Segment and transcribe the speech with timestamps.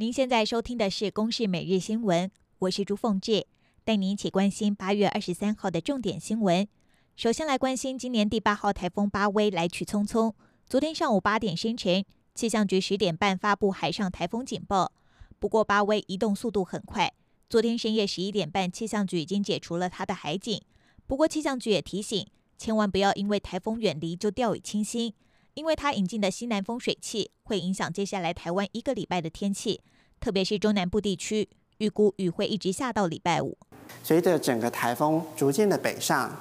[0.00, 2.28] 您现在收听的是《公视每日新闻》，
[2.60, 3.48] 我是朱凤志，
[3.82, 6.68] 带您一起关心八月二十三号的重点新闻。
[7.16, 10.32] 首先来关心今年第八号台风巴威来去匆匆。
[10.68, 14.92] 昨天上午八点生成，气象局十点半发布海上台风警报。
[15.40, 17.12] 不过巴威移动速度很快，
[17.50, 20.62] 昨天深夜十一点半，气象局已经解除了它的海警。
[21.08, 22.24] 不过气象局也提醒，
[22.56, 25.12] 千万不要因为台风远离就掉以轻心。
[25.54, 29.80] 因为它引进的西南风水气会影响接下来台湾一个礼拜的天气，
[30.20, 33.56] 特别是中南部地区，预估雨会一直下到礼拜五。
[34.02, 36.36] 随着整个台风逐渐的北上，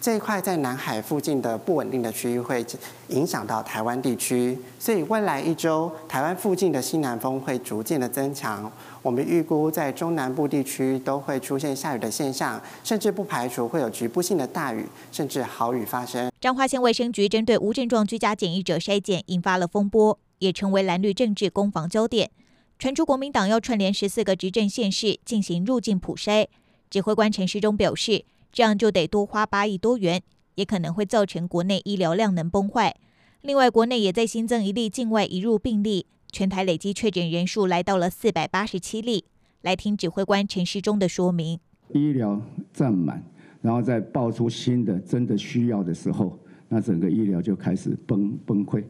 [0.00, 2.64] 这一块在南海附近的不稳定的区域会
[3.08, 8.70] 影响到台湾地区，所以未来一周台湾附近的西南风会逐渐的增强。
[9.02, 16.30] 我们预估在中南部地区都会出现下雨的现象，甚至不排除会有局部性的大雨，甚至豪雨发生。
[16.40, 22.30] 彰化县卫生局针对无症状居家检疫者筛检引发了风波，也成为蓝绿政治攻防焦点。
[22.78, 26.48] 传出国民党要串联十四个执政县市进行入境普筛，
[26.90, 30.22] 指挥官陈时中表示，这样就得多花八亿多元，
[30.56, 32.94] 也可能会造成国内医疗量能崩坏。
[33.40, 36.06] 另外，国内也在新增一例境外移入病例。
[36.32, 39.24] 全台累计确诊人数来到了四百八十七例。
[39.62, 41.60] 来听指挥官陈时中的说明：
[41.92, 43.22] 医疗占满，
[43.62, 48.82] 然后再爆出新的真的需要的时候，那整个医疗就开始崩崩溃。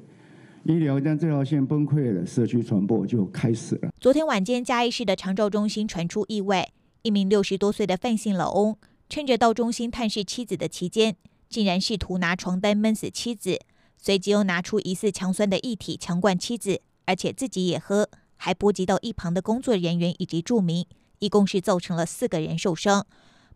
[0.64, 3.90] 医疗一旦这条线崩溃了，社区传播就开始了。
[4.00, 6.70] 昨天晚间，嘉义市的长照中心传出意外，
[7.02, 8.74] 一名六十多岁的范姓老翁，
[9.10, 11.16] 趁着到中心探视妻子的期间，
[11.50, 13.60] 竟然试图拿床单闷死妻子，
[13.98, 16.80] 随即又拿出疑似强酸的液体强灌妻子。
[17.04, 20.86] 而且自己也喝，还波及到一旁的工作人员以及住民，
[21.18, 23.06] 一共是造成了四个人受伤。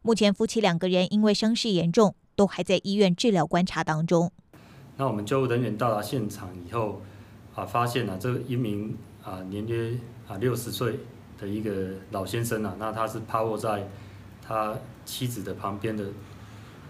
[0.02, 4.30] 目前夫妻两个人因为伤势严重，都还在医院治疗观察当中。
[5.00, 7.00] 那我们救护人员到达现场以后，
[7.54, 9.96] 啊，发现了、啊、这一名啊年约
[10.26, 10.98] 啊六十岁
[11.38, 13.88] 的一个老先生啊，那他是趴卧在
[14.42, 16.04] 他妻子的旁边的。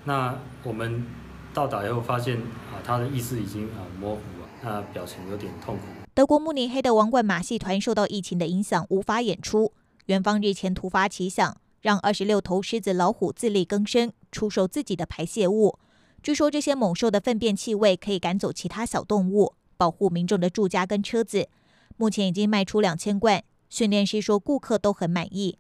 [0.05, 1.05] 那我们
[1.53, 5.83] 到达以后发现啊，他的意识已经啊模糊了，那表情有点痛苦。
[6.15, 9.75] 德国慕尼黑的王冠马戏团受到疫情的影响，无法演出。
[10.07, 15.79] 园方日前突发奇想，让二十六头狮子、老虎自力更生，出售自己的排泄物。
[16.23, 21.49] 据说这些猛兽的粪便气味可以赶走其他小动物，保护民众的住家跟车子。
[21.97, 25.59] 目前已经卖出两千罐，训练师说顾客都很满意。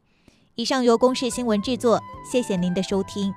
[0.56, 3.32] 以上由公视新闻制作，谢谢您的收听。